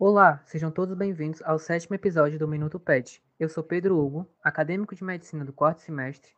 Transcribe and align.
Olá, 0.00 0.40
sejam 0.46 0.70
todos 0.70 0.96
bem-vindos 0.96 1.42
ao 1.42 1.58
sétimo 1.58 1.92
episódio 1.92 2.38
do 2.38 2.46
Minuto 2.46 2.78
PET. 2.78 3.20
Eu 3.36 3.48
sou 3.48 3.64
Pedro 3.64 3.98
Hugo, 3.98 4.32
acadêmico 4.40 4.94
de 4.94 5.02
medicina 5.02 5.44
do 5.44 5.52
quarto 5.52 5.80
semestre. 5.80 6.32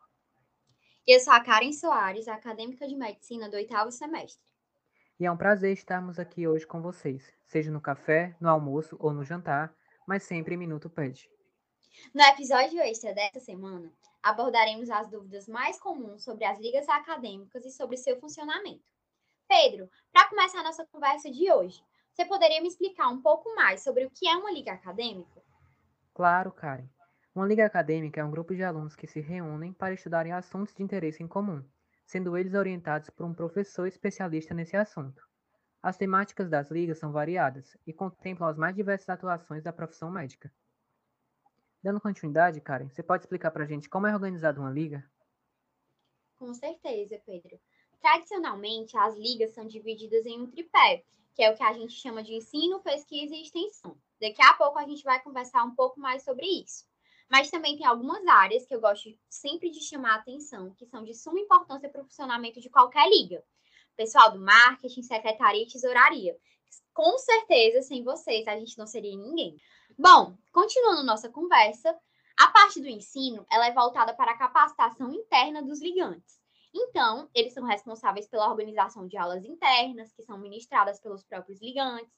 E 1.05 1.15
eu 1.15 1.19
sou 1.19 1.31
a 1.31 1.39
Karen 1.39 1.71
Soares, 1.71 2.27
acadêmica 2.27 2.87
de 2.87 2.95
medicina 2.95 3.47
do 3.47 3.55
oitavo 3.55 3.91
semestre. 3.91 4.43
E 5.19 5.27
é 5.27 5.31
um 5.31 5.37
prazer 5.37 5.73
estarmos 5.73 6.17
aqui 6.17 6.47
hoje 6.47 6.65
com 6.65 6.81
vocês, 6.81 7.31
seja 7.45 7.69
no 7.69 7.79
café, 7.79 8.35
no 8.41 8.49
almoço 8.49 8.97
ou 8.99 9.13
no 9.13 9.23
jantar, 9.23 9.71
mas 10.07 10.23
sempre 10.23 10.55
em 10.55 10.57
Minuto 10.57 10.89
PET. 10.89 11.29
No 12.15 12.23
episódio 12.23 12.79
extra 12.79 13.13
desta 13.13 13.39
semana, 13.39 13.93
abordaremos 14.23 14.89
as 14.89 15.07
dúvidas 15.07 15.47
mais 15.47 15.79
comuns 15.79 16.23
sobre 16.23 16.45
as 16.45 16.59
ligas 16.59 16.89
acadêmicas 16.89 17.63
e 17.63 17.69
sobre 17.69 17.95
seu 17.95 18.19
funcionamento. 18.19 18.81
Pedro, 19.47 19.87
para 20.11 20.29
começar 20.29 20.61
a 20.61 20.63
nossa 20.63 20.83
conversa 20.87 21.29
de 21.29 21.51
hoje, 21.51 21.83
você 22.21 22.25
poderia 22.25 22.61
me 22.61 22.67
explicar 22.67 23.09
um 23.09 23.19
pouco 23.19 23.55
mais 23.55 23.81
sobre 23.81 24.05
o 24.05 24.11
que 24.11 24.27
é 24.27 24.35
uma 24.35 24.51
liga 24.51 24.71
acadêmica? 24.71 25.41
Claro, 26.13 26.51
Karen. 26.51 26.87
Uma 27.33 27.47
liga 27.47 27.65
acadêmica 27.65 28.21
é 28.21 28.23
um 28.23 28.29
grupo 28.29 28.53
de 28.53 28.63
alunos 28.63 28.95
que 28.95 29.07
se 29.07 29.19
reúnem 29.19 29.73
para 29.73 29.93
estudarem 29.93 30.31
assuntos 30.31 30.75
de 30.75 30.83
interesse 30.83 31.23
em 31.23 31.27
comum, 31.27 31.63
sendo 32.05 32.37
eles 32.37 32.53
orientados 32.53 33.09
por 33.09 33.25
um 33.25 33.33
professor 33.33 33.87
especialista 33.87 34.53
nesse 34.53 34.77
assunto. 34.77 35.23
As 35.81 35.97
temáticas 35.97 36.47
das 36.47 36.69
ligas 36.69 36.99
são 36.99 37.11
variadas 37.11 37.75
e 37.87 37.93
contemplam 37.93 38.47
as 38.47 38.57
mais 38.57 38.75
diversas 38.75 39.09
atuações 39.09 39.63
da 39.63 39.73
profissão 39.73 40.11
médica. 40.11 40.53
Dando 41.81 41.99
continuidade, 41.99 42.61
Karen, 42.61 42.89
você 42.89 43.01
pode 43.01 43.23
explicar 43.23 43.49
para 43.49 43.63
a 43.63 43.67
gente 43.67 43.89
como 43.89 44.05
é 44.05 44.13
organizada 44.13 44.59
uma 44.59 44.69
liga? 44.69 45.03
Com 46.37 46.53
certeza, 46.53 47.19
Pedro. 47.25 47.59
Tradicionalmente, 48.01 48.97
as 48.97 49.15
ligas 49.15 49.53
são 49.53 49.67
divididas 49.67 50.25
em 50.25 50.41
um 50.41 50.47
tripé, 50.47 51.03
que 51.35 51.43
é 51.43 51.51
o 51.51 51.55
que 51.55 51.63
a 51.63 51.71
gente 51.71 51.93
chama 51.93 52.23
de 52.23 52.33
ensino, 52.33 52.81
pesquisa 52.81 53.35
e 53.35 53.43
extensão. 53.43 53.95
Daqui 54.19 54.41
a 54.41 54.53
pouco 54.55 54.79
a 54.79 54.85
gente 54.85 55.03
vai 55.03 55.21
conversar 55.21 55.63
um 55.63 55.75
pouco 55.75 55.99
mais 55.99 56.23
sobre 56.23 56.45
isso. 56.45 56.85
Mas 57.29 57.49
também 57.49 57.77
tem 57.77 57.85
algumas 57.85 58.25
áreas 58.27 58.65
que 58.65 58.75
eu 58.75 58.81
gosto 58.81 59.09
sempre 59.29 59.69
de 59.69 59.79
chamar 59.79 60.13
a 60.13 60.15
atenção, 60.15 60.73
que 60.73 60.85
são 60.85 61.03
de 61.03 61.13
suma 61.13 61.39
importância 61.39 61.89
para 61.89 62.01
o 62.01 62.05
funcionamento 62.05 62.59
de 62.59 62.69
qualquer 62.69 63.07
liga. 63.07 63.43
Pessoal 63.95 64.31
do 64.31 64.39
marketing, 64.39 65.03
secretaria 65.03 65.63
e 65.63 65.67
tesouraria. 65.67 66.35
Com 66.93 67.17
certeza, 67.19 67.83
sem 67.83 68.03
vocês, 68.03 68.47
a 68.47 68.57
gente 68.57 68.77
não 68.77 68.87
seria 68.87 69.15
ninguém. 69.15 69.55
Bom, 69.97 70.35
continuando 70.51 71.03
nossa 71.03 71.29
conversa, 71.29 71.97
a 72.37 72.47
parte 72.47 72.81
do 72.81 72.87
ensino 72.87 73.45
ela 73.49 73.67
é 73.67 73.71
voltada 73.71 74.13
para 74.13 74.31
a 74.31 74.37
capacitação 74.37 75.13
interna 75.13 75.61
dos 75.61 75.79
ligantes. 75.81 76.40
Então, 76.73 77.29
eles 77.33 77.53
são 77.53 77.63
responsáveis 77.63 78.27
pela 78.27 78.49
organização 78.49 79.07
de 79.07 79.17
aulas 79.17 79.43
internas, 79.43 80.13
que 80.13 80.23
são 80.23 80.37
ministradas 80.37 80.99
pelos 80.99 81.23
próprios 81.23 81.61
ligantes, 81.61 82.13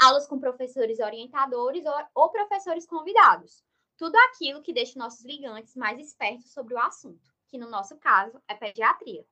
aulas 0.00 0.26
com 0.26 0.40
professores 0.40 0.98
orientadores 0.98 1.84
ou, 1.86 1.94
ou 2.14 2.30
professores 2.30 2.86
convidados. 2.86 3.64
Tudo 3.96 4.16
aquilo 4.16 4.62
que 4.62 4.72
deixa 4.72 4.98
nossos 4.98 5.24
ligantes 5.24 5.76
mais 5.76 6.00
espertos 6.00 6.52
sobre 6.52 6.74
o 6.74 6.78
assunto, 6.78 7.32
que 7.46 7.58
no 7.58 7.70
nosso 7.70 7.96
caso 7.98 8.42
é 8.48 8.54
pediatria. 8.54 9.24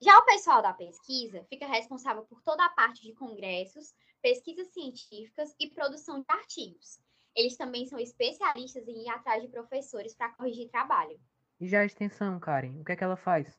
Já 0.00 0.16
o 0.16 0.24
pessoal 0.24 0.62
da 0.62 0.72
pesquisa 0.72 1.44
fica 1.50 1.66
responsável 1.66 2.24
por 2.24 2.40
toda 2.42 2.64
a 2.64 2.70
parte 2.70 3.02
de 3.02 3.12
congressos, 3.14 3.92
pesquisas 4.22 4.68
científicas 4.68 5.54
e 5.58 5.68
produção 5.68 6.20
de 6.20 6.26
artigos. 6.28 7.00
Eles 7.34 7.56
também 7.56 7.84
são 7.86 7.98
especialistas 7.98 8.86
em 8.88 9.04
ir 9.04 9.08
atrás 9.08 9.42
de 9.42 9.48
professores 9.48 10.14
para 10.14 10.32
corrigir 10.34 10.70
trabalho. 10.70 11.20
E 11.60 11.68
já 11.68 11.80
a 11.80 11.84
extensão, 11.84 12.38
Karen, 12.38 12.80
o 12.80 12.84
que 12.84 12.92
é 12.92 12.96
que 12.96 13.04
ela 13.04 13.16
faz? 13.16 13.58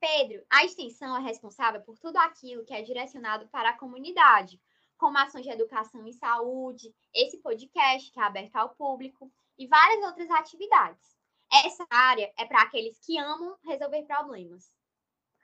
Pedro, 0.00 0.42
a 0.48 0.64
extensão 0.64 1.16
é 1.16 1.20
responsável 1.20 1.82
por 1.82 1.98
tudo 1.98 2.16
aquilo 2.16 2.64
que 2.64 2.72
é 2.72 2.82
direcionado 2.82 3.48
para 3.48 3.70
a 3.70 3.76
comunidade, 3.76 4.60
como 4.96 5.18
ações 5.18 5.44
de 5.44 5.50
educação 5.50 6.06
e 6.06 6.12
saúde, 6.14 6.94
esse 7.12 7.38
podcast 7.38 8.10
que 8.10 8.18
é 8.18 8.22
aberto 8.22 8.56
ao 8.56 8.74
público 8.74 9.30
e 9.58 9.66
várias 9.66 10.02
outras 10.04 10.30
atividades. 10.30 11.16
Essa 11.52 11.84
área 11.90 12.32
é 12.38 12.46
para 12.46 12.62
aqueles 12.62 12.98
que 13.04 13.18
amam 13.18 13.56
resolver 13.64 14.04
problemas. 14.04 14.72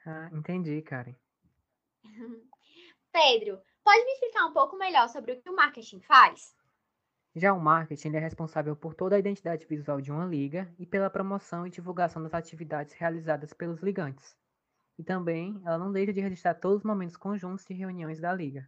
Ah, 0.05 0.29
entendi, 0.31 0.81
Karen. 0.81 1.15
Pedro, 3.11 3.61
pode 3.83 4.05
me 4.05 4.11
explicar 4.13 4.45
um 4.45 4.53
pouco 4.53 4.77
melhor 4.77 5.09
sobre 5.09 5.33
o 5.33 5.41
que 5.41 5.49
o 5.49 5.55
marketing 5.55 5.99
faz? 5.99 6.55
Já 7.37 7.53
o 7.53 7.59
marketing 7.59 8.15
é 8.15 8.19
responsável 8.19 8.75
por 8.75 8.95
toda 8.95 9.15
a 9.15 9.19
identidade 9.19 9.63
visual 9.67 10.01
de 10.01 10.11
uma 10.11 10.25
liga 10.25 10.73
e 10.79 10.87
pela 10.87 11.07
promoção 11.07 11.67
e 11.67 11.69
divulgação 11.69 12.23
das 12.23 12.33
atividades 12.33 12.95
realizadas 12.95 13.53
pelos 13.53 13.79
ligantes. 13.79 14.35
E 14.97 15.03
também 15.03 15.61
ela 15.63 15.77
não 15.77 15.91
deixa 15.91 16.11
de 16.11 16.19
registrar 16.19 16.55
todos 16.55 16.79
os 16.79 16.83
momentos 16.83 17.15
conjuntos 17.15 17.63
de 17.63 17.75
reuniões 17.75 18.19
da 18.19 18.33
liga. 18.33 18.67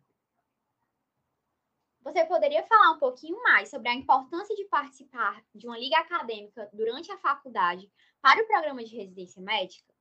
Você 2.03 2.23
poderia 2.25 2.61
falar 2.67 2.91
um 2.91 2.99
pouquinho 2.99 3.41
mais 3.41 3.71
sobre 3.71 3.89
a 3.89 3.95
importância 3.95 4.55
de 4.55 4.65
participar 4.65 5.43
de 5.55 5.65
uma 5.65 5.79
liga 5.79 5.97
acadêmica 5.97 6.69
durante 6.71 7.11
a 7.11 7.17
faculdade 7.17 7.91
para 8.21 8.43
o 8.43 8.45
programa 8.45 8.83
de 8.83 8.95
residência 8.95 9.41
médica? 9.41 9.91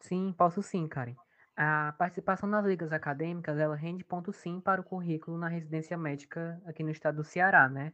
Sim, 0.00 0.32
posso 0.32 0.64
sim, 0.64 0.88
Karen. 0.88 1.14
A 1.56 1.92
participação 1.96 2.48
nas 2.48 2.64
ligas 2.64 2.92
acadêmicas, 2.92 3.58
ela 3.58 3.76
rende 3.76 4.02
ponto 4.02 4.32
sim 4.32 4.60
para 4.60 4.80
o 4.80 4.84
currículo 4.84 5.38
na 5.38 5.46
residência 5.46 5.96
médica 5.96 6.60
aqui 6.66 6.82
no 6.82 6.90
estado 6.90 7.16
do 7.16 7.24
Ceará, 7.24 7.68
né? 7.68 7.92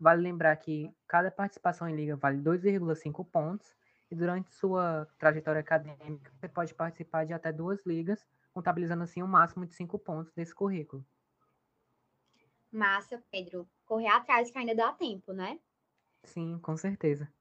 Vale 0.00 0.22
lembrar 0.22 0.56
que 0.56 0.90
cada 1.06 1.30
participação 1.30 1.88
em 1.88 1.94
liga 1.94 2.16
vale 2.16 2.38
2,5 2.38 3.24
pontos 3.24 3.76
e 4.10 4.14
durante 4.14 4.50
sua 4.54 5.06
trajetória 5.18 5.60
acadêmica 5.60 6.32
você 6.34 6.48
pode 6.48 6.74
participar 6.74 7.26
de 7.26 7.34
até 7.34 7.52
duas 7.52 7.84
ligas, 7.84 8.26
contabilizando 8.52 9.02
assim 9.02 9.22
um 9.22 9.26
máximo 9.26 9.66
de 9.66 9.74
5 9.74 9.98
pontos 9.98 10.32
desse 10.32 10.54
currículo. 10.54 11.04
Massa, 12.70 13.22
Pedro. 13.30 13.68
Correr 13.84 14.08
atrás 14.08 14.50
que 14.50 14.58
ainda 14.58 14.74
dá 14.74 14.92
tempo, 14.92 15.32
né? 15.34 15.60
Sim, 16.24 16.58
com 16.58 16.76
certeza. 16.76 17.32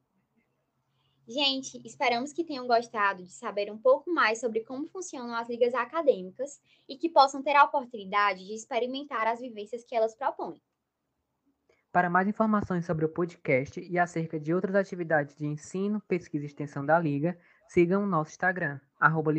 Gente, 1.28 1.82
esperamos 1.86 2.34
que 2.34 2.44
tenham 2.44 2.68
gostado 2.68 3.24
de 3.24 3.32
saber 3.32 3.72
um 3.72 3.78
pouco 3.78 4.12
mais 4.12 4.40
sobre 4.40 4.62
como 4.62 4.88
funcionam 4.88 5.36
as 5.36 5.48
ligas 5.48 5.74
acadêmicas 5.74 6.60
e 6.90 6.98
que 6.98 7.10
possam 7.10 7.42
ter 7.42 7.56
a 7.56 7.64
oportunidade 7.64 8.46
de 8.46 8.54
experimentar 8.54 9.28
as 9.28 9.40
vivências 9.40 9.84
que 9.84 9.96
elas 9.96 10.16
propõem. 10.16 10.62
Para 11.92 12.10
mais 12.10 12.28
informações 12.28 12.86
sobre 12.86 13.04
o 13.04 13.10
podcast 13.10 13.80
e 13.80 14.00
acerca 14.00 14.40
de 14.40 14.54
outras 14.54 14.76
atividades 14.76 15.36
de 15.36 15.46
ensino, 15.46 16.02
pesquisa 16.08 16.46
e 16.46 16.48
extensão 16.48 16.86
da 16.86 16.98
Liga, 16.98 17.38
sigam 17.68 18.04
o 18.04 18.08
nosso 18.08 18.32
Instagram, 18.32 18.80
arroba 19.00 19.32